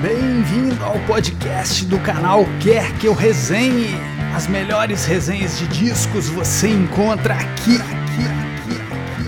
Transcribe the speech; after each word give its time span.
Bem-vindo 0.00 0.80
ao 0.84 0.94
podcast 1.08 1.84
do 1.84 2.00
canal 2.00 2.44
Quer 2.62 2.96
Que 3.00 3.08
Eu 3.08 3.14
Resenhe. 3.14 3.96
As 4.32 4.46
melhores 4.46 5.04
resenhas 5.04 5.58
de 5.58 5.66
discos 5.66 6.28
você 6.28 6.68
encontra 6.68 7.34
aqui, 7.34 7.74
aqui, 7.74 8.22
aqui, 8.30 8.76
aqui. 8.92 9.26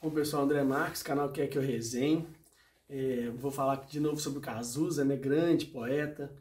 Bom 0.00 0.08
pessoal, 0.08 0.44
André 0.44 0.62
Marques, 0.62 1.02
canal 1.02 1.28
Quer 1.30 1.48
Que 1.48 1.58
Eu 1.58 1.62
Resenhe. 1.62 2.26
É, 2.88 3.28
vou 3.34 3.50
falar 3.50 3.84
de 3.86 4.00
novo 4.00 4.18
sobre 4.18 4.38
o 4.38 4.42
Cazuza, 4.42 5.04
né? 5.04 5.16
grande 5.16 5.66
poeta, 5.66 6.32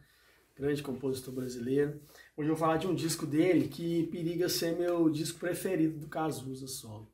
grande 0.56 0.84
compositor 0.84 1.34
brasileiro. 1.34 2.02
Hoje 2.36 2.50
eu 2.50 2.56
vou 2.56 2.58
falar 2.58 2.78
de 2.78 2.88
um 2.88 2.96
disco 2.96 3.26
dele 3.26 3.68
que 3.68 4.08
periga 4.08 4.50
ser 4.50 4.78
meu 4.78 5.10
disco 5.10 5.40
preferido 5.40 6.00
do 6.00 6.08
Cazuza 6.08 6.68
solo. 6.68 7.12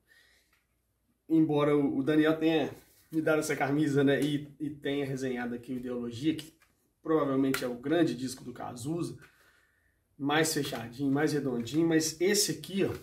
Embora 1.29 1.75
o 1.75 2.01
Daniel 2.03 2.37
tenha 2.37 2.73
me 3.11 3.21
dado 3.21 3.39
essa 3.39 3.55
camisa 3.55 4.03
né, 4.03 4.21
e, 4.21 4.47
e 4.59 4.69
tenha 4.69 5.05
resenhado 5.05 5.55
aqui 5.55 5.73
o 5.73 5.77
Ideologia, 5.77 6.35
que 6.35 6.53
provavelmente 7.01 7.63
é 7.63 7.67
o 7.67 7.75
grande 7.75 8.15
disco 8.15 8.43
do 8.43 8.53
Cazuza, 8.53 9.17
mais 10.17 10.53
fechadinho, 10.53 11.11
mais 11.11 11.31
redondinho, 11.31 11.87
mas 11.87 12.19
esse 12.19 12.51
aqui, 12.51 12.83
ó, 12.83 12.93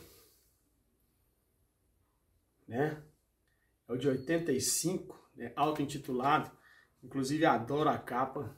né, 2.66 3.02
é 3.88 3.92
o 3.92 3.96
de 3.96 4.08
85, 4.08 5.30
né, 5.36 5.52
auto-intitulado, 5.54 6.50
inclusive 7.02 7.46
adoro 7.46 7.88
a 7.88 7.98
capa, 7.98 8.54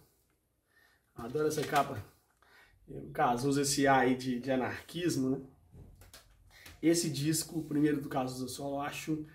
adoro 1.16 1.48
essa 1.48 1.62
capa 1.62 2.02
o 2.88 3.10
Cazuza, 3.10 3.62
esse 3.62 3.86
A 3.86 3.98
aí 3.98 4.14
de, 4.14 4.38
de 4.38 4.50
anarquismo, 4.50 5.30
né? 5.30 5.40
Esse 6.80 7.10
disco, 7.10 7.58
o 7.58 7.64
primeiro 7.64 8.00
do 8.00 8.08
Cazuza 8.08 8.48
Solo, 8.48 8.76
eu 8.76 8.80
acho 8.80 9.26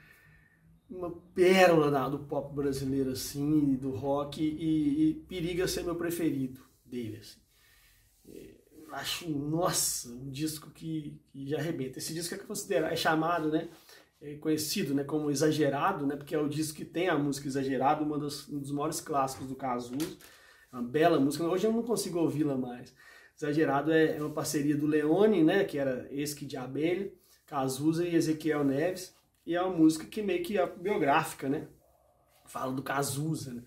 uma 0.90 1.12
pérola 1.34 2.10
do 2.10 2.20
pop 2.20 2.54
brasileiro, 2.54 3.12
assim, 3.12 3.76
do 3.76 3.92
rock, 3.92 4.42
e, 4.42 5.10
e 5.10 5.14
periga 5.28 5.68
ser 5.68 5.84
meu 5.84 5.96
preferido 5.96 6.62
dele, 6.86 7.18
assim. 7.18 7.40
É, 8.28 8.56
acho, 8.92 9.30
nossa, 9.30 10.10
um 10.10 10.30
disco 10.30 10.70
que, 10.70 11.20
que 11.32 11.48
já 11.48 11.58
arrebenta. 11.58 11.98
Esse 11.98 12.14
disco 12.14 12.36
é 12.36 12.38
considerado, 12.38 12.92
é 12.92 12.96
chamado, 12.96 13.50
né, 13.50 13.70
é 14.22 14.36
conhecido, 14.36 14.94
né, 14.94 15.04
como 15.04 15.32
exagerado, 15.32 16.06
né, 16.06 16.16
porque 16.16 16.36
é 16.36 16.40
o 16.40 16.50
disco 16.50 16.78
que 16.78 16.86
tem 16.86 17.08
a 17.08 17.18
música 17.18 17.48
exagerada, 17.48 18.04
uma 18.04 18.18
dos, 18.18 18.48
um 18.50 18.60
dos 18.60 18.72
maiores 18.72 19.02
clássicos 19.02 19.48
do 19.48 19.56
Cazuza, 19.56 20.18
uma 20.72 20.82
bela 20.82 21.20
música. 21.20 21.44
Hoje 21.44 21.68
eu 21.68 21.74
não 21.74 21.84
consigo 21.84 22.20
ouvi-la 22.20 22.56
mais. 22.56 22.94
Exagerado 23.36 23.92
é, 23.92 24.18
é 24.18 24.22
uma 24.22 24.34
parceria 24.34 24.78
do 24.78 24.88
Leone, 24.88 25.44
né, 25.44 25.64
que 25.64 25.78
era 25.78 26.08
Esque 26.12 26.46
de 26.46 26.58
Abelha, 26.58 27.12
Cazuza 27.46 28.08
e 28.08 28.16
Ezequiel 28.16 28.64
Neves, 28.64 29.16
e 29.46 29.56
é 29.56 29.62
uma 29.62 29.76
música 29.76 30.06
que 30.06 30.22
meio 30.22 30.44
que 30.44 30.58
é 30.58 30.66
biográfica, 30.66 31.50
né? 31.50 31.68
Fala 32.46 32.72
do 32.72 32.84
Cazuza, 32.84 33.54
né? 33.54 33.64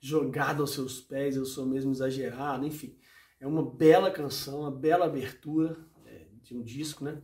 Jogado 0.00 0.62
aos 0.62 0.72
seus 0.72 1.00
pés, 1.00 1.36
eu 1.36 1.44
sou 1.44 1.64
mesmo 1.64 1.92
exagerado, 1.92 2.66
enfim. 2.66 2.98
É 3.38 3.46
uma 3.46 3.64
bela 3.64 4.10
canção, 4.10 4.60
uma 4.60 4.70
bela 4.70 5.06
abertura 5.06 5.76
é, 6.04 6.26
de 6.42 6.56
um 6.56 6.62
disco, 6.62 7.04
né? 7.04 7.22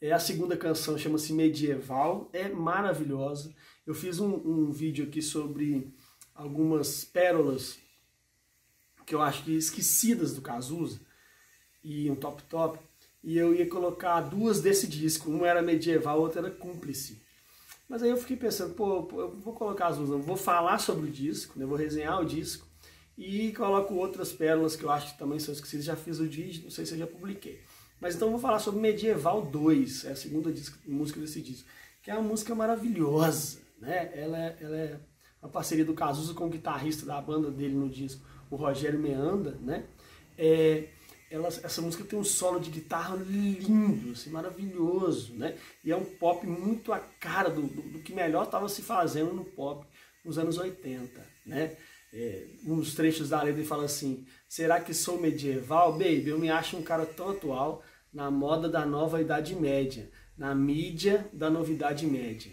É 0.00 0.12
a 0.12 0.18
segunda 0.18 0.56
canção, 0.56 0.96
chama-se 0.96 1.32
Medieval, 1.32 2.30
é 2.32 2.48
maravilhosa. 2.48 3.52
Eu 3.84 3.92
fiz 3.92 4.20
um, 4.20 4.34
um 4.34 4.70
vídeo 4.70 5.04
aqui 5.04 5.20
sobre 5.20 5.92
algumas 6.34 7.04
pérolas 7.04 7.78
que 9.10 9.14
eu 9.16 9.20
acho 9.20 9.42
que 9.42 9.56
esquecidas 9.56 10.34
do 10.34 10.40
Cazuza, 10.40 11.00
e 11.82 12.08
um 12.08 12.14
top 12.14 12.44
top, 12.44 12.78
e 13.24 13.36
eu 13.36 13.52
ia 13.52 13.68
colocar 13.68 14.20
duas 14.20 14.60
desse 14.60 14.86
disco, 14.86 15.28
uma 15.28 15.48
era 15.48 15.60
medieval, 15.60 16.16
a 16.16 16.20
outra 16.20 16.42
era 16.42 16.50
cúmplice. 16.52 17.20
Mas 17.88 18.04
aí 18.04 18.10
eu 18.10 18.16
fiquei 18.16 18.36
pensando, 18.36 18.72
pô, 18.72 19.08
eu 19.20 19.36
vou 19.40 19.52
colocar 19.52 19.88
as 19.88 19.96
duas, 19.96 20.24
vou 20.24 20.36
falar 20.36 20.78
sobre 20.78 21.08
o 21.08 21.12
disco, 21.12 21.58
né, 21.58 21.66
vou 21.66 21.76
resenhar 21.76 22.20
o 22.20 22.24
disco, 22.24 22.68
e 23.18 23.52
coloco 23.52 23.94
outras 23.94 24.30
pérolas 24.30 24.76
que 24.76 24.84
eu 24.84 24.92
acho 24.92 25.12
que 25.12 25.18
também 25.18 25.40
são 25.40 25.52
esquecidas, 25.52 25.86
já 25.86 25.96
fiz 25.96 26.20
o 26.20 26.28
vídeo, 26.28 26.62
não 26.62 26.70
sei 26.70 26.86
se 26.86 26.92
eu 26.92 26.98
já 26.98 27.06
publiquei. 27.08 27.60
Mas 28.00 28.14
então 28.14 28.28
eu 28.28 28.32
vou 28.32 28.40
falar 28.40 28.60
sobre 28.60 28.80
Medieval 28.80 29.42
2, 29.42 30.04
é 30.04 30.12
a 30.12 30.16
segunda 30.16 30.52
disco, 30.52 30.78
música 30.88 31.18
desse 31.18 31.42
disco, 31.42 31.68
que 32.00 32.12
é 32.12 32.14
uma 32.14 32.28
música 32.28 32.54
maravilhosa, 32.54 33.58
né? 33.80 34.08
Ela 34.14 34.38
é, 34.38 34.56
ela 34.60 34.76
é 34.76 35.00
uma 35.42 35.50
parceria 35.50 35.84
do 35.84 35.94
Cazuza 35.94 36.32
com 36.32 36.46
o 36.46 36.50
guitarrista 36.50 37.04
da 37.04 37.20
banda 37.20 37.50
dele 37.50 37.74
no 37.74 37.88
disco, 37.88 38.24
o 38.50 38.56
Rogério 38.56 38.98
Meanda, 38.98 39.56
né? 39.62 39.84
É, 40.36 40.88
ela, 41.30 41.46
essa 41.46 41.80
música 41.80 42.02
tem 42.02 42.18
um 42.18 42.24
solo 42.24 42.58
de 42.58 42.70
guitarra 42.70 43.14
lindo, 43.16 44.12
assim, 44.12 44.30
maravilhoso, 44.30 45.34
né? 45.34 45.56
E 45.84 45.92
é 45.92 45.96
um 45.96 46.04
pop 46.04 46.44
muito 46.46 46.92
a 46.92 46.98
cara 46.98 47.48
do, 47.48 47.62
do, 47.62 47.82
do 47.82 47.98
que 48.00 48.12
melhor 48.12 48.44
estava 48.44 48.68
se 48.68 48.82
fazendo 48.82 49.32
no 49.32 49.44
pop 49.44 49.86
nos 50.24 50.38
anos 50.38 50.58
80, 50.58 51.24
né? 51.46 51.76
É, 52.12 52.44
um 52.66 52.76
dos 52.76 52.94
trechos 52.94 53.28
da 53.28 53.40
letra 53.40 53.60
ele 53.60 53.68
fala 53.68 53.84
assim: 53.84 54.26
Será 54.48 54.80
que 54.80 54.92
sou 54.92 55.20
medieval? 55.20 55.92
Baby, 55.92 56.28
eu 56.28 56.38
me 56.38 56.50
acho 56.50 56.76
um 56.76 56.82
cara 56.82 57.06
tão 57.06 57.30
atual 57.30 57.84
na 58.12 58.28
moda 58.28 58.68
da 58.68 58.84
nova 58.84 59.20
Idade 59.20 59.54
Média, 59.54 60.10
na 60.36 60.52
mídia 60.52 61.28
da 61.32 61.48
novidade 61.48 62.06
média. 62.06 62.50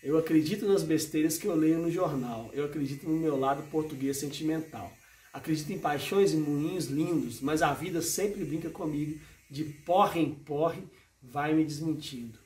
Eu 0.00 0.16
acredito 0.16 0.66
nas 0.66 0.84
besteiras 0.84 1.36
que 1.36 1.46
eu 1.46 1.56
leio 1.56 1.78
no 1.78 1.90
jornal, 1.90 2.50
eu 2.52 2.66
acredito 2.66 3.08
no 3.08 3.18
meu 3.18 3.36
lado 3.36 3.68
português 3.70 4.18
sentimental. 4.18 4.92
Acredito 5.34 5.72
em 5.72 5.78
paixões 5.80 6.32
e 6.32 6.36
moinhos 6.36 6.86
lindos, 6.86 7.40
mas 7.40 7.60
a 7.60 7.74
vida 7.74 8.00
sempre 8.00 8.44
brinca 8.44 8.70
comigo, 8.70 9.20
de 9.50 9.64
porre 9.64 10.20
em 10.20 10.32
porre, 10.32 10.84
vai 11.20 11.52
me 11.52 11.64
desmentindo. 11.64 12.38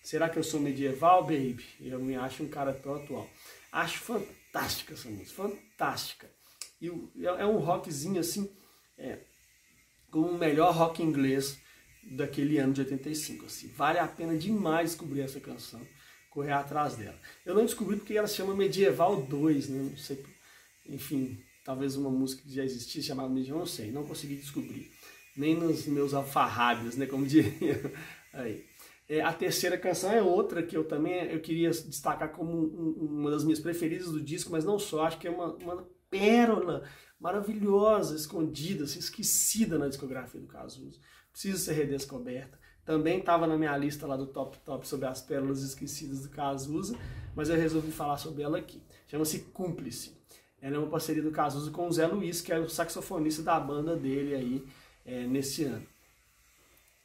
Será 0.00 0.28
que 0.28 0.38
eu 0.38 0.44
sou 0.44 0.60
medieval, 0.60 1.24
baby? 1.24 1.66
Eu 1.80 1.98
me 1.98 2.14
acho 2.14 2.44
um 2.44 2.48
cara 2.48 2.72
tão 2.72 2.94
atual. 2.94 3.28
Acho 3.72 3.98
fantástica 3.98 4.94
essa 4.94 5.08
música, 5.08 5.42
fantástica. 5.42 6.30
E 6.80 6.88
é 7.16 7.44
um 7.44 7.58
rockzinho 7.58 8.20
assim, 8.20 8.48
é, 8.96 9.18
como 10.08 10.28
o 10.28 10.38
melhor 10.38 10.72
rock 10.72 11.02
inglês 11.02 11.58
daquele 12.04 12.58
ano 12.58 12.74
de 12.74 12.82
85. 12.82 13.46
Assim. 13.46 13.66
Vale 13.74 13.98
a 13.98 14.06
pena 14.06 14.38
demais 14.38 14.90
descobrir 14.90 15.22
essa 15.22 15.40
canção, 15.40 15.84
correr 16.30 16.52
atrás 16.52 16.94
dela. 16.94 17.18
Eu 17.44 17.56
não 17.56 17.64
descobri 17.64 17.96
porque 17.96 18.16
ela 18.16 18.28
se 18.28 18.36
chama 18.36 18.54
Medieval 18.54 19.20
2, 19.20 19.68
né? 19.68 19.88
não 19.90 19.96
sei, 19.96 20.24
enfim, 20.86 21.42
talvez 21.66 21.96
uma 21.96 22.08
música 22.08 22.42
que 22.42 22.54
já 22.54 22.64
existia 22.64 23.02
chamada 23.02 23.28
Medieval, 23.28 23.58
não 23.58 23.66
sei, 23.66 23.90
não 23.90 24.06
consegui 24.06 24.36
descobrir. 24.36 24.88
Nem 25.36 25.56
nos 25.56 25.84
meus 25.86 26.14
alfarrábios, 26.14 26.96
né, 26.96 27.06
como 27.06 27.26
diria. 27.26 27.92
Aí. 28.32 28.64
É, 29.08 29.20
a 29.20 29.32
terceira 29.32 29.76
canção 29.76 30.12
é 30.12 30.22
outra 30.22 30.62
que 30.62 30.76
eu 30.76 30.84
também 30.84 31.24
eu 31.24 31.40
queria 31.40 31.70
destacar 31.70 32.30
como 32.30 32.52
um, 32.52 33.18
uma 33.18 33.30
das 33.30 33.44
minhas 33.44 33.60
preferidas 33.60 34.10
do 34.10 34.20
disco, 34.20 34.50
mas 34.50 34.64
não 34.64 34.78
só, 34.78 35.04
acho 35.06 35.18
que 35.18 35.26
é 35.26 35.30
uma, 35.30 35.54
uma 35.56 35.88
pérola 36.08 36.88
maravilhosa, 37.18 38.14
escondida, 38.14 38.84
assim, 38.84 39.00
esquecida 39.00 39.76
na 39.78 39.88
discografia 39.88 40.40
do 40.40 40.46
Cazuza. 40.46 41.00
Precisa 41.32 41.58
ser 41.58 41.72
redescoberta. 41.72 42.58
Também 42.84 43.18
estava 43.18 43.46
na 43.46 43.56
minha 43.56 43.76
lista 43.76 44.06
lá 44.06 44.16
do 44.16 44.28
Top 44.28 44.56
Top 44.58 44.86
sobre 44.86 45.06
as 45.06 45.20
pérolas 45.20 45.62
esquecidas 45.62 46.22
do 46.22 46.28
Cazuza, 46.28 46.96
mas 47.34 47.48
eu 47.48 47.56
resolvi 47.56 47.90
falar 47.90 48.18
sobre 48.18 48.42
ela 48.42 48.58
aqui. 48.58 48.80
Chama-se 49.08 49.40
Cúmplice. 49.52 50.16
Ela 50.66 50.74
é 50.74 50.78
uma 50.80 50.88
parceria 50.88 51.22
do 51.22 51.30
Cazuza 51.30 51.70
com 51.70 51.86
o 51.86 51.92
Zé 51.92 52.08
Luiz, 52.08 52.40
que 52.40 52.52
é 52.52 52.58
o 52.58 52.68
saxofonista 52.68 53.40
da 53.40 53.60
banda 53.60 53.94
dele 53.94 54.34
aí 54.34 54.64
é, 55.06 55.24
nesse 55.24 55.62
ano. 55.62 55.86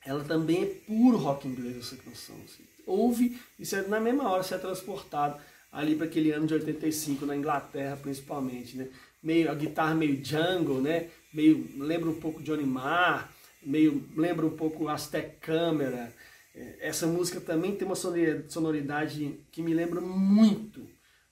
Ela 0.03 0.23
também 0.23 0.63
é 0.63 0.65
puro 0.65 1.17
rock 1.17 1.47
inglês, 1.47 1.77
essa 1.77 1.95
canção. 1.95 2.35
Assim. 2.43 2.63
Ouve 2.87 3.39
e 3.59 3.63
você, 3.63 3.83
na 3.83 3.99
mesma 3.99 4.27
hora 4.27 4.41
você 4.41 4.55
é 4.55 4.57
transportado 4.57 5.39
ali 5.71 5.95
para 5.95 6.07
aquele 6.07 6.31
ano 6.31 6.47
de 6.47 6.55
85, 6.55 7.23
na 7.23 7.35
Inglaterra 7.35 7.95
principalmente. 8.01 8.75
Né? 8.75 8.87
Meio, 9.21 9.51
a 9.51 9.53
guitarra 9.53 9.93
meio 9.93 10.25
jungle, 10.25 10.81
né? 10.81 11.11
meio, 11.31 11.69
lembra 11.77 12.09
um 12.09 12.19
pouco 12.19 12.41
Johnny 12.41 12.65
Marr, 12.65 13.31
meio, 13.61 14.03
lembra 14.17 14.43
um 14.43 14.57
pouco 14.57 14.87
Aztec 14.87 15.35
Camera. 15.39 16.11
É, 16.55 16.87
essa 16.87 17.05
música 17.05 17.39
também 17.39 17.75
tem 17.75 17.87
uma 17.87 17.95
sonoridade 17.95 19.39
que 19.51 19.61
me 19.61 19.75
lembra 19.75 20.01
muito 20.01 20.89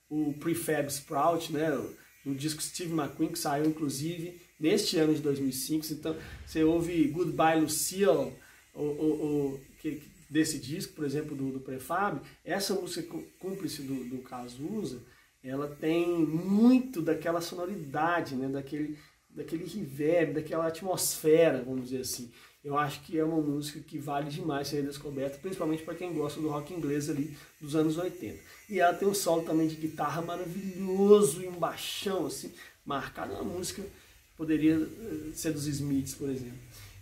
o 0.07 0.31
Prefab 0.33 0.87
Sprout, 0.89 1.51
né? 1.51 1.71
No 2.25 2.35
disco 2.35 2.61
Steve 2.61 2.93
McQueen, 2.93 3.31
que 3.31 3.39
saiu 3.39 3.65
inclusive 3.65 4.39
neste 4.59 4.97
ano 4.97 5.13
de 5.13 5.21
2005. 5.21 5.85
Então 5.91 6.15
você 6.45 6.63
ouve 6.63 7.07
Goodbye 7.07 7.61
Lucille, 7.61 8.33
ou, 8.73 8.97
ou, 8.97 9.21
ou 9.21 9.61
que, 9.79 10.01
desse 10.29 10.59
disco, 10.59 10.93
por 10.93 11.05
exemplo, 11.05 11.35
do, 11.35 11.51
do 11.51 11.59
Prefab, 11.59 12.21
essa 12.45 12.73
música 12.73 13.17
cúmplice 13.39 13.81
do, 13.81 14.03
do 14.05 14.19
Cazuza, 14.19 15.01
ela 15.43 15.67
tem 15.67 16.07
muito 16.19 17.01
daquela 17.01 17.41
sonoridade, 17.41 18.35
né? 18.35 18.47
daquele, 18.47 18.97
daquele 19.29 19.65
reverb, 19.65 20.33
daquela 20.33 20.67
atmosfera, 20.67 21.63
vamos 21.63 21.85
dizer 21.85 22.01
assim. 22.01 22.31
Eu 22.63 22.77
acho 22.77 23.01
que 23.01 23.17
é 23.17 23.23
uma 23.23 23.41
música 23.41 23.79
que 23.79 23.97
vale 23.97 24.29
demais 24.29 24.67
ser 24.67 24.83
descoberta, 24.83 25.37
principalmente 25.37 25.83
para 25.83 25.95
quem 25.95 26.13
gosta 26.13 26.41
do 26.41 26.49
rock 26.49 26.73
inglês 26.73 27.09
ali 27.09 27.37
dos 27.59 27.75
anos 27.75 27.97
80. 27.97 28.37
E 28.69 28.79
ela 28.79 28.93
tem 28.93 29.07
um 29.07 29.13
solo 29.13 29.43
também 29.43 29.67
de 29.67 29.75
guitarra 29.75 30.21
maravilhoso 30.21 31.41
e 31.41 31.47
um 31.47 31.57
baixão 31.57 32.25
assim, 32.25 32.51
marcado. 32.85 33.33
É 33.33 33.35
uma 33.37 33.53
música 33.53 33.81
poderia 34.39 34.75
eh, 34.75 35.31
ser 35.33 35.51
dos 35.51 35.67
Smiths, 35.67 36.15
por 36.15 36.29
exemplo. 36.29 36.57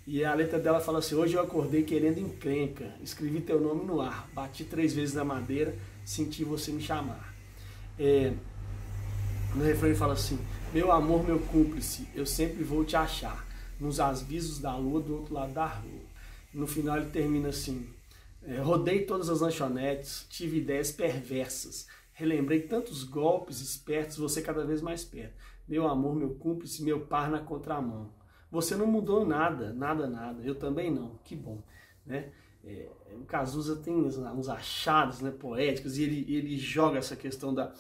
E 0.07 0.25
a 0.25 0.33
letra 0.33 0.57
dela 0.57 0.80
fala 0.80 0.98
assim: 0.98 1.13
Hoje 1.13 1.36
eu 1.36 1.42
acordei 1.42 1.83
querendo 1.83 2.19
encrenca, 2.19 2.92
escrevi 3.04 3.42
teu 3.42 3.62
nome 3.62 3.86
no 3.86 4.01
ar, 4.01 4.27
bati 4.33 4.63
três 4.63 4.94
vezes 4.94 5.13
na 5.13 5.24
madeira, 5.24 5.75
senti 6.04 6.44
você 6.44 6.71
me 6.71 6.81
chamar. 6.81 7.36
É, 8.00 8.33
no 9.54 9.63
refrão 9.63 9.89
ele 9.89 9.98
fala 9.98 10.13
assim: 10.13 10.39
Meu 10.74 10.92
amor, 10.92 11.24
meu 11.24 11.39
cúmplice, 11.39 12.07
eu 12.15 12.25
sempre 12.25 12.63
vou 12.63 12.83
te 12.83 12.95
achar, 12.95 13.45
nos 13.79 14.00
avisos 14.00 14.59
da 14.59 14.75
lua 14.75 15.01
do 15.01 15.15
outro 15.15 15.33
lado 15.33 15.53
da 15.53 15.65
rua. 15.65 16.01
No 16.53 16.68
final 16.68 16.97
ele 16.97 17.09
termina 17.09 17.50
assim: 17.50 17.88
é, 18.44 18.57
Rodei 18.59 19.06
todas 19.06 19.29
as 19.29 19.41
lanchonetes, 19.41 20.25
tive 20.29 20.57
ideias 20.57 20.91
perversas, 20.91 21.88
relembrei 22.13 22.62
tantos 22.62 23.03
golpes 23.03 23.62
espertos, 23.62 24.18
você 24.18 24.41
cada 24.41 24.65
vez 24.65 24.81
mais 24.81 25.03
perto. 25.03 25.33
Meu 25.68 25.88
amor, 25.88 26.15
meu 26.15 26.35
cúmplice, 26.35 26.83
meu 26.83 27.01
par 27.01 27.29
na 27.29 27.39
contramão. 27.39 28.09
Você 28.50 28.75
não 28.75 28.88
mudou 28.88 29.25
nada, 29.25 29.74
nada, 29.74 30.07
nada. 30.07 30.41
Eu 30.41 30.56
também 30.56 30.89
não. 30.89 31.19
Que 31.23 31.35
bom, 31.35 31.62
né? 32.06 32.31
É, 32.63 32.89
o 33.13 33.25
Cazuza 33.25 33.75
tem 33.77 33.95
uns, 33.95 34.18
uns 34.18 34.50
achados 34.50 35.21
né, 35.21 35.31
poéticos 35.31 35.97
e 35.97 36.03
ele, 36.03 36.33
ele 36.33 36.57
joga 36.57 36.97
essa 36.97 37.15
questão 37.15 37.53
da, 37.53 37.73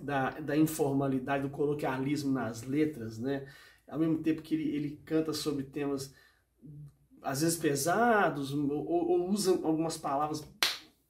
da, 0.00 0.30
da, 0.30 0.56
informalidade, 0.56 1.42
do 1.42 1.50
coloquialismo 1.50 2.32
nas 2.32 2.62
letras, 2.62 3.18
né? 3.18 3.46
Ao 3.88 3.98
mesmo 3.98 4.18
tempo 4.18 4.42
que 4.42 4.54
ele, 4.54 4.74
ele 4.74 5.00
canta 5.04 5.32
sobre 5.32 5.64
temas 5.64 6.14
às 7.22 7.40
vezes 7.40 7.58
pesados, 7.58 8.52
ou, 8.52 8.86
ou 8.86 9.28
usa 9.30 9.50
algumas 9.50 9.96
palavras 9.96 10.46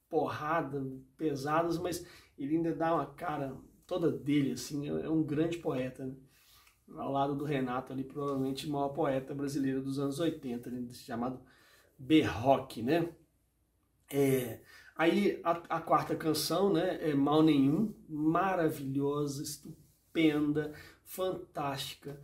porrada, 0.08 0.84
pesadas, 1.16 1.78
mas 1.78 2.06
ele 2.38 2.56
ainda 2.56 2.74
dá 2.74 2.94
uma 2.94 3.06
cara 3.06 3.54
toda 3.86 4.10
dele, 4.10 4.52
assim, 4.52 4.88
é, 4.88 5.06
é 5.06 5.08
um 5.08 5.22
grande 5.22 5.58
poeta, 5.58 6.06
né? 6.06 6.14
Ao 6.96 7.12
lado 7.12 7.34
do 7.34 7.44
Renato 7.44 7.92
ali, 7.92 8.02
provavelmente 8.02 8.66
o 8.66 8.70
maior 8.70 8.88
poeta 8.88 9.34
brasileiro 9.34 9.82
dos 9.82 9.98
anos 9.98 10.18
80, 10.18 10.70
né? 10.70 10.88
chamado 10.92 11.38
B-Rock, 11.98 12.80
né? 12.82 13.10
É, 14.10 14.60
aí 14.96 15.38
a, 15.44 15.50
a, 15.76 15.80
quarta 15.82 16.16
canção, 16.16 16.72
né, 16.72 16.98
é 17.10 17.14
Mal 17.14 17.42
Nenhum, 17.42 17.94
maravilhosa, 18.08 19.42
estupenda, 19.42 20.72
fantástica, 21.04 22.18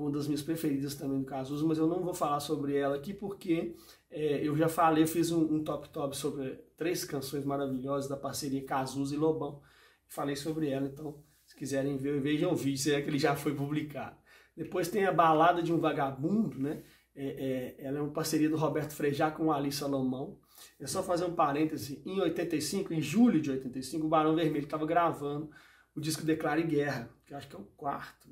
uma 0.00 0.10
das 0.10 0.26
minhas 0.26 0.42
preferidas 0.42 0.94
também 0.94 1.18
do 1.18 1.26
Cazuza, 1.26 1.66
mas 1.66 1.78
eu 1.78 1.86
não 1.86 2.02
vou 2.02 2.14
falar 2.14 2.40
sobre 2.40 2.76
ela 2.76 2.96
aqui 2.96 3.12
porque 3.12 3.74
é, 4.10 4.46
eu 4.46 4.56
já 4.56 4.68
falei, 4.68 5.02
eu 5.02 5.08
fiz 5.08 5.30
um, 5.30 5.56
um 5.56 5.64
top 5.64 5.88
top 5.90 6.16
sobre 6.16 6.50
três 6.76 7.04
canções 7.04 7.44
maravilhosas 7.44 8.08
da 8.08 8.16
parceria 8.16 8.64
Cazuza 8.64 9.14
e 9.14 9.18
Lobão, 9.18 9.60
falei 10.06 10.36
sobre 10.36 10.68
ela, 10.68 10.86
então 10.86 11.22
se 11.44 11.56
quiserem 11.56 11.96
ver, 11.96 12.20
vejam 12.20 12.52
o 12.52 12.56
vídeo, 12.56 12.78
será 12.78 13.00
que 13.00 13.08
ele 13.08 13.18
já 13.18 13.34
foi 13.34 13.54
publicado. 13.54 14.16
Depois 14.56 14.88
tem 14.88 15.06
a 15.06 15.12
Balada 15.12 15.62
de 15.62 15.72
um 15.72 15.78
Vagabundo, 15.78 16.58
né? 16.58 16.82
É, 17.14 17.76
é, 17.80 17.86
ela 17.86 17.98
é 17.98 18.00
uma 18.00 18.12
parceria 18.12 18.48
do 18.48 18.56
Roberto 18.56 18.92
Frejá 18.92 19.30
com 19.30 19.50
Ali 19.50 19.72
Salomão. 19.72 20.38
É 20.78 20.86
só 20.86 21.02
fazer 21.02 21.24
um 21.24 21.34
parêntese, 21.34 22.02
em 22.04 22.20
85, 22.20 22.92
em 22.92 23.00
julho 23.00 23.40
de 23.40 23.50
85, 23.50 24.04
o 24.04 24.08
Barão 24.08 24.34
Vermelho 24.34 24.64
estava 24.64 24.84
gravando 24.84 25.50
o 25.94 26.00
disco 26.00 26.24
Declare 26.24 26.62
Guerra, 26.62 27.10
que 27.24 27.34
acho 27.34 27.48
que 27.48 27.56
é 27.56 27.58
o 27.58 27.64
quarto, 27.76 28.28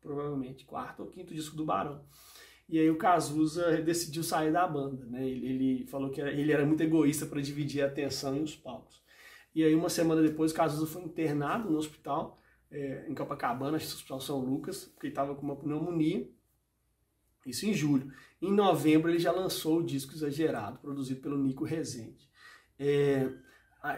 provavelmente, 0.00 0.64
quarto 0.64 1.00
ou 1.00 1.08
quinto 1.08 1.34
disco 1.34 1.56
do 1.56 1.64
Barão. 1.64 2.04
E 2.68 2.78
aí 2.78 2.90
o 2.90 2.98
Cazuza 2.98 3.80
decidiu 3.80 4.22
sair 4.22 4.52
da 4.52 4.66
banda, 4.66 5.06
né? 5.06 5.26
Ele, 5.26 5.46
ele 5.46 5.86
falou 5.86 6.10
que 6.10 6.20
ele 6.20 6.52
era 6.52 6.66
muito 6.66 6.82
egoísta 6.82 7.24
para 7.24 7.40
dividir 7.40 7.82
a 7.82 7.86
atenção 7.86 8.36
e 8.36 8.40
os 8.40 8.54
palcos. 8.54 9.00
E 9.54 9.64
aí 9.64 9.74
uma 9.74 9.88
semana 9.88 10.22
depois 10.22 10.52
o 10.52 10.54
Cazuza 10.54 10.86
foi 10.86 11.02
internado 11.02 11.70
no 11.70 11.78
hospital, 11.78 12.38
é, 12.70 13.06
em 13.08 13.14
Copacabana, 13.14 13.78
Hospital 13.78 14.20
São 14.20 14.38
Lucas, 14.40 14.84
porque 14.84 15.06
ele 15.06 15.12
estava 15.12 15.34
com 15.34 15.42
uma 15.42 15.56
pneumonia. 15.56 16.28
Isso 17.46 17.66
em 17.66 17.72
julho. 17.72 18.12
Em 18.42 18.52
novembro 18.52 19.10
ele 19.10 19.18
já 19.18 19.32
lançou 19.32 19.78
o 19.78 19.82
disco 19.82 20.14
Exagerado, 20.14 20.78
produzido 20.78 21.22
pelo 21.22 21.38
Nico 21.38 21.64
Rezende. 21.64 22.28
É, 22.78 23.32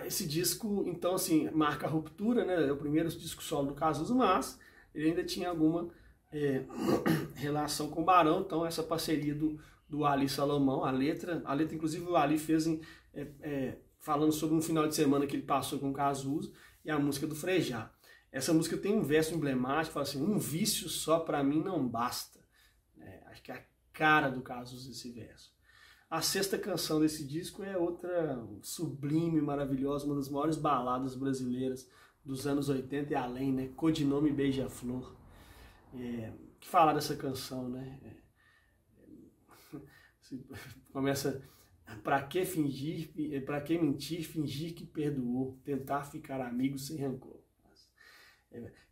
esse 0.07 0.27
disco, 0.27 0.85
então, 0.87 1.15
assim, 1.15 1.51
marca 1.51 1.87
a 1.87 1.91
ruptura, 1.91 2.45
né? 2.45 2.69
É 2.69 2.73
o 2.73 2.77
primeiro 2.77 3.09
disco 3.09 3.43
solo 3.43 3.69
do 3.69 3.75
Cazuza, 3.75 4.15
mas 4.15 4.59
ele 4.95 5.09
ainda 5.09 5.25
tinha 5.25 5.49
alguma 5.49 5.89
é, 6.33 6.65
relação 7.35 7.91
com 7.91 8.03
o 8.03 8.05
Barão, 8.05 8.41
então 8.41 8.65
essa 8.65 8.83
parceria 8.83 9.35
do, 9.35 9.59
do 9.89 10.05
Ali 10.05 10.29
Salomão, 10.29 10.85
a 10.85 10.91
letra, 10.91 11.43
a 11.45 11.55
letra 11.55 11.75
inclusive 11.75 12.05
o 12.05 12.17
Ali 12.17 12.39
fez 12.39 12.67
em, 12.67 12.81
é, 13.13 13.27
é, 13.41 13.79
falando 13.99 14.33
sobre 14.33 14.57
um 14.57 14.63
final 14.63 14.87
de 14.87 14.95
semana 14.95 15.27
que 15.27 15.37
ele 15.37 15.43
passou 15.43 15.79
com 15.79 15.91
o 15.91 15.95
Cazuza 15.95 16.53
e 16.85 16.91
a 16.91 16.99
música 16.99 17.27
do 17.27 17.35
Frejá. 17.35 17.91
Essa 18.33 18.55
música 18.55 18.77
tem 18.77 18.95
um 18.95 19.03
verso 19.03 19.35
emblemático, 19.35 19.95
fala 19.95 20.05
assim, 20.05 20.23
um 20.23 20.39
vício 20.39 20.89
só 20.89 21.19
para 21.19 21.43
mim 21.43 21.63
não 21.63 21.87
basta. 21.87 22.39
É, 22.99 23.23
acho 23.27 23.43
que 23.43 23.51
é 23.51 23.57
a 23.57 23.65
cara 23.93 24.31
do 24.31 24.41
Cazuza 24.41 24.91
esse 24.91 25.11
verso. 25.11 25.53
A 26.09 26.23
sexta 26.23 26.59
canção 26.59 27.01
desse 27.01 27.25
disco 27.25 27.63
é 27.63 27.77
outra 27.77 28.45
sublime, 28.63 29.41
maravilhosa, 29.41 30.07
uma 30.07 30.17
das 30.17 30.29
maiores 30.29 30.57
baladas 30.57 31.15
brasileiras 31.15 31.89
dos 32.25 32.47
anos 32.47 32.69
80 32.69 33.13
e 33.13 33.17
além, 33.17 33.53
né? 33.53 33.69
Codinome 33.77 34.31
Beija-Flor. 34.31 35.17
É, 35.95 36.33
que 36.61 36.69
falar 36.69 36.93
dessa 36.93 37.17
canção, 37.17 37.69
né? 37.69 37.99
É, 38.05 39.79
começa 40.93 41.43
para 42.05 42.23
que 42.23 42.45
fingir, 42.45 43.11
para 43.45 43.61
que 43.61 43.77
mentir, 43.77 44.25
fingir 44.25 44.75
que 44.75 44.87
perdoou, 44.87 45.59
tentar 45.65 46.05
ficar 46.05 46.41
amigo 46.41 46.79
sem 46.79 46.99
rancor. 46.99 47.41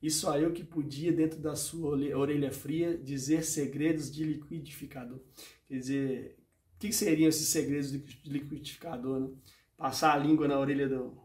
E 0.01 0.11
só 0.11 0.39
eu 0.39 0.53
que 0.53 0.63
podia, 0.63 1.13
dentro 1.13 1.41
da 1.41 1.57
sua 1.57 1.91
orelha 2.17 2.53
fria, 2.53 2.97
dizer 2.97 3.43
segredos 3.43 4.11
de 4.11 4.23
liquidificador. 4.25 5.21
Quer 5.67 5.79
dizer, 5.79 6.39
o 6.77 6.79
que 6.79 6.93
seriam 6.93 7.29
esses 7.29 7.49
segredos 7.49 7.91
de 7.91 7.99
liquidificador? 8.25 9.21
Né? 9.21 9.37
Passar 9.77 10.15
a 10.15 10.17
língua 10.17 10.47
na 10.47 10.59
orelha 10.59 10.89
do, 10.89 11.21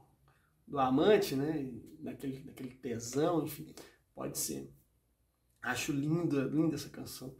do 0.67 0.79
amante, 0.79 1.35
né? 1.35 1.71
Daquele, 1.99 2.39
daquele 2.39 2.71
tesão, 2.71 3.43
enfim, 3.43 3.73
pode 4.13 4.37
ser. 4.37 4.69
Acho 5.61 5.91
linda, 5.91 6.43
linda 6.43 6.75
essa 6.75 6.89
canção. 6.89 7.35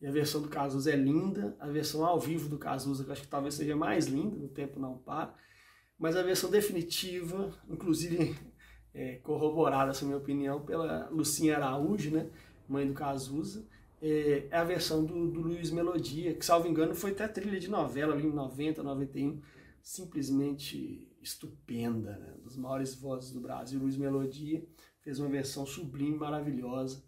E 0.00 0.06
a 0.06 0.10
versão 0.10 0.42
do 0.42 0.48
Cazuza 0.48 0.90
é 0.90 0.96
linda, 0.96 1.56
a 1.58 1.68
versão 1.68 2.04
ao 2.04 2.20
vivo 2.20 2.48
do 2.48 2.58
Cazuza, 2.58 3.02
que 3.02 3.10
eu 3.10 3.12
acho 3.12 3.22
que 3.22 3.28
talvez 3.28 3.54
seja 3.54 3.74
mais 3.74 4.06
linda, 4.06 4.36
o 4.36 4.48
tempo 4.48 4.78
não 4.78 4.98
para. 4.98 5.34
Mas 5.98 6.16
a 6.16 6.22
versão 6.22 6.50
definitiva, 6.50 7.54
inclusive 7.68 8.36
é, 8.92 9.16
corroborada, 9.16 9.90
essa 9.90 10.04
minha 10.04 10.16
opinião, 10.16 10.64
pela 10.64 11.08
Lucinha 11.10 11.56
Araújo, 11.56 12.10
né, 12.10 12.30
mãe 12.68 12.86
do 12.86 12.94
Cazuza, 12.94 13.66
é, 14.00 14.46
é 14.50 14.56
a 14.56 14.64
versão 14.64 15.04
do, 15.04 15.30
do, 15.30 15.40
Luiz 15.40 15.70
Melodia, 15.70 16.34
que, 16.34 16.44
salvo 16.44 16.68
engano, 16.68 16.94
foi 16.94 17.12
até 17.12 17.26
trilha 17.26 17.58
de 17.58 17.68
novela 17.68 18.14
ali 18.14 18.26
em 18.26 18.32
90, 18.32 18.82
91, 18.82 19.40
simplesmente 19.82 21.08
estupenda, 21.26 22.16
né, 22.16 22.34
das 22.44 22.56
maiores 22.56 22.94
vozes 22.94 23.32
do 23.32 23.40
Brasil. 23.40 23.80
Luiz 23.80 23.96
Melodia 23.96 24.64
fez 25.00 25.18
uma 25.18 25.28
versão 25.28 25.66
sublime, 25.66 26.16
maravilhosa, 26.16 27.04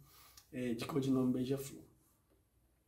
é, 0.52 0.74
de 0.74 0.84
Codinome 0.84 1.32
Beija-Flor. 1.32 1.84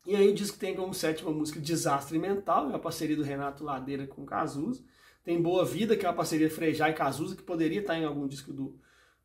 E 0.07 0.17
aí 0.17 0.29
o 0.29 0.35
disco 0.35 0.59
tem 0.59 0.75
como 0.75 0.95
sétima 0.95 1.31
música 1.31 1.61
Desastre 1.61 2.19
Mental, 2.19 2.71
é 2.71 2.75
a 2.75 2.79
parceria 2.79 3.17
do 3.17 3.23
Renato 3.23 3.63
Ladeira 3.63 4.07
com 4.07 4.25
Cazuza. 4.25 4.83
Tem 5.23 5.41
Boa 5.41 5.65
Vida, 5.65 5.97
que 5.97 6.07
é 6.07 6.09
uma 6.09 6.17
parceria 6.17 6.51
Frejá 6.51 6.89
e 6.89 6.95
Cazuza, 6.95 7.37
que 7.37 7.43
poderia 7.43 7.81
estar 7.81 7.99
em 7.99 8.05
algum 8.05 8.27
disco 8.27 8.53
do, 8.53 8.81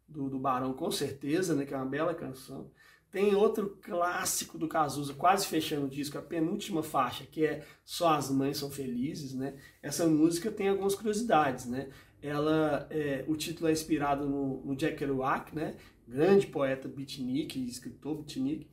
do, 0.07 0.29
do 0.29 0.37
Barão, 0.37 0.73
com 0.73 0.91
certeza, 0.91 1.55
né, 1.55 1.65
que 1.65 1.73
é 1.73 1.77
uma 1.77 1.85
bela 1.85 2.13
canção. 2.13 2.69
Tem 3.15 3.33
outro 3.33 3.77
clássico 3.81 4.57
do 4.57 4.67
Cazuza, 4.67 5.13
quase 5.13 5.47
fechando 5.47 5.85
o 5.85 5.89
disco, 5.89 6.17
a 6.17 6.21
penúltima 6.21 6.83
faixa, 6.83 7.25
que 7.25 7.45
é 7.45 7.65
Só 7.85 8.09
as 8.09 8.29
Mães 8.29 8.57
São 8.57 8.69
Felizes, 8.69 9.33
né? 9.33 9.55
Essa 9.81 10.05
música 10.05 10.51
tem 10.51 10.67
algumas 10.67 10.95
curiosidades, 10.95 11.65
né? 11.65 11.87
Ela, 12.21 12.85
é, 12.89 13.23
o 13.25 13.37
título 13.37 13.69
é 13.69 13.71
inspirado 13.71 14.27
no, 14.27 14.65
no 14.65 14.75
Jack 14.75 14.97
Kerouac, 14.97 15.55
né? 15.55 15.77
Grande 16.05 16.47
poeta 16.47 16.89
beatnik, 16.89 17.57
escritor 17.65 18.17
beatnik. 18.17 18.67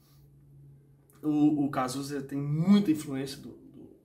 O, 1.23 1.65
o 1.65 1.71
Cazuza 1.71 2.21
tem 2.21 2.37
muita 2.37 2.91
influência 2.91 3.41
do, 3.41 3.51
do, 3.51 3.97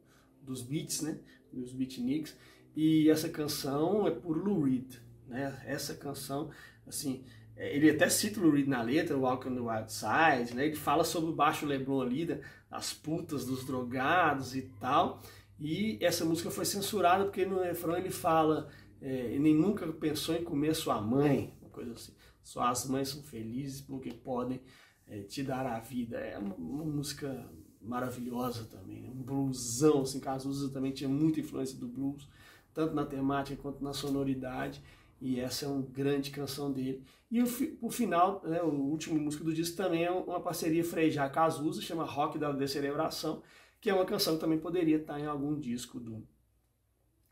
dos 0.43 0.61
beats, 0.61 1.01
né? 1.01 1.17
Dos 1.51 1.73
beatniks. 1.73 2.37
E 2.75 3.09
essa 3.09 3.27
canção 3.27 4.05
é 4.05 4.11
por 4.11 4.37
Lou 4.37 4.65
Reed, 4.65 4.97
né? 5.27 5.59
Essa 5.65 5.95
canção 5.95 6.51
assim, 6.85 7.25
ele 7.57 7.89
até 7.89 8.07
cita 8.09 8.39
o 8.39 8.51
Reed 8.51 8.67
na 8.67 8.81
letra, 8.81 9.17
Walk 9.17 9.47
on 9.47 9.55
the 9.55 9.61
Wild 9.61 9.91
Side, 9.91 10.55
né? 10.55 10.67
Ele 10.67 10.75
fala 10.75 11.03
sobre 11.03 11.31
o 11.31 11.33
baixo 11.33 11.65
Leblon 11.65 12.01
ali, 12.01 12.39
das 12.69 12.93
putas, 12.93 13.45
dos 13.45 13.65
drogados 13.65 14.55
e 14.55 14.63
tal. 14.79 15.21
E 15.59 15.97
essa 16.01 16.23
música 16.23 16.51
foi 16.51 16.65
censurada 16.65 17.25
porque 17.25 17.45
no 17.45 17.59
refrão 17.59 17.97
ele 17.97 18.11
fala, 18.11 18.69
é, 19.01 19.37
nem 19.39 19.55
nunca 19.55 19.87
pensou 19.87 20.35
em 20.35 20.43
comer 20.43 20.75
sua 20.75 21.01
mãe, 21.01 21.53
uma 21.61 21.71
coisa 21.71 21.93
assim. 21.93 22.13
Só 22.43 22.61
as 22.63 22.87
mães 22.87 23.09
são 23.09 23.23
felizes 23.23 23.81
porque 23.81 24.11
podem 24.11 24.61
é, 25.07 25.21
te 25.21 25.41
dar 25.41 25.65
a 25.65 25.79
vida. 25.79 26.17
É 26.17 26.37
uma, 26.37 26.55
uma 26.55 26.85
música 26.85 27.49
maravilhosa 27.81 28.65
também, 28.65 29.01
né? 29.01 29.09
um 29.09 29.23
bluesão, 29.23 30.01
assim, 30.01 30.19
Cazuza 30.19 30.69
também 30.69 30.91
tinha 30.91 31.09
muita 31.09 31.39
influência 31.39 31.77
do 31.77 31.87
blues, 31.87 32.27
tanto 32.73 32.93
na 32.93 33.05
temática 33.05 33.59
quanto 33.61 33.83
na 33.83 33.93
sonoridade. 33.93 34.81
E 35.19 35.39
essa 35.39 35.65
é 35.65 35.67
uma 35.67 35.81
grande 35.81 36.29
canção 36.29 36.71
dele. 36.71 37.03
E 37.29 37.41
o, 37.41 37.89
final, 37.89 38.41
né, 38.43 38.61
o 38.61 38.69
último 38.69 39.19
músico 39.19 39.43
do 39.43 39.53
disco 39.53 39.75
também 39.75 40.05
é 40.05 40.11
uma 40.11 40.39
parceria 40.39 40.83
Frejá 40.83 41.27
Cazuza, 41.29 41.81
chama 41.81 42.05
Rock 42.05 42.37
da 42.37 42.51
Descerebração, 42.51 43.41
que 43.81 43.89
é 43.89 43.93
uma 43.93 44.05
canção 44.05 44.35
que 44.35 44.41
também 44.41 44.59
poderia 44.59 44.97
estar 44.97 45.19
em 45.19 45.25
algum 45.25 45.59
disco 45.59 45.99
do, 45.99 46.25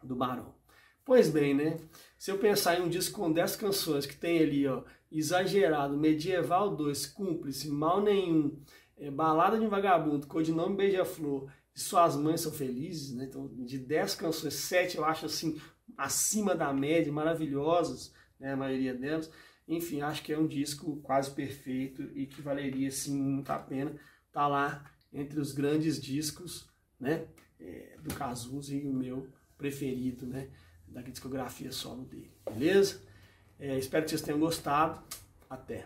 do 0.04 0.16
Barão. 0.16 0.54
Pois 1.06 1.30
bem, 1.30 1.54
né? 1.54 1.78
Se 2.18 2.32
eu 2.32 2.40
pensar 2.40 2.80
em 2.80 2.84
um 2.84 2.90
disco 2.90 3.20
com 3.20 3.32
10 3.32 3.56
canções 3.56 4.06
que 4.08 4.18
tem 4.18 4.40
ali, 4.40 4.68
ó, 4.68 4.84
Exagerado, 5.12 5.96
Medieval 5.96 6.76
2, 6.76 7.06
Cúmplice, 7.06 7.70
Mal 7.70 8.02
Nenhum, 8.02 8.60
é, 8.98 9.12
Balada 9.12 9.58
de 9.60 9.66
um 9.66 9.70
Vagabundo, 9.70 10.26
Codinome 10.26 10.76
Beija-Flor 10.76 11.48
Suas 11.76 12.16
Mães 12.16 12.42
São 12.42 12.54
Felizes, 12.54 13.14
né? 13.14 13.26
Então, 13.26 13.48
de 13.54 13.78
10 13.78 14.16
canções, 14.16 14.54
7 14.54 14.98
eu 14.98 15.04
acho 15.04 15.26
assim, 15.26 15.60
acima 15.98 16.56
da 16.56 16.74
média, 16.74 17.12
maravilhosas, 17.12 18.14
né? 18.40 18.54
A 18.54 18.58
maioria 18.58 18.94
delas. 18.94 19.32
Enfim, 19.68 20.02
acho 20.02 20.22
que 20.22 20.32
é 20.32 20.38
um 20.38 20.48
disco 20.48 20.98
quase 20.98 21.32
perfeito 21.32 22.04
e 22.14 22.26
que 22.28 22.42
valeria, 22.42 22.92
sim, 22.92 23.20
muito 23.20 23.50
a 23.52 23.58
pena 23.58 23.92
estar 23.92 24.02
tá 24.32 24.48
lá 24.48 24.86
entre 25.12 25.40
os 25.40 25.52
grandes 25.52 26.00
discos, 26.00 26.70
né? 27.00 27.26
É, 27.60 27.98
do 28.02 28.14
Cazuza 28.14 28.76
e 28.76 28.86
o 28.86 28.94
meu 28.94 29.28
preferido, 29.58 30.28
né? 30.28 30.50
Da 30.88 31.02
discografia 31.02 31.72
solo 31.72 32.06
dele, 32.06 32.32
beleza? 32.46 33.02
É, 33.60 33.78
espero 33.78 34.04
que 34.04 34.12
vocês 34.12 34.22
tenham 34.22 34.40
gostado. 34.40 35.02
Até! 35.50 35.86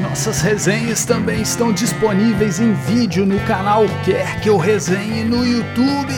Nossas 0.00 0.40
resenhas 0.40 1.04
também 1.04 1.42
estão 1.42 1.72
disponíveis 1.72 2.60
em 2.60 2.72
vídeo 2.72 3.26
no 3.26 3.38
canal 3.46 3.82
Quer 4.04 4.40
Que 4.40 4.48
Eu 4.48 4.56
Resenhe 4.56 5.24
no 5.24 5.44
YouTube. 5.44 6.14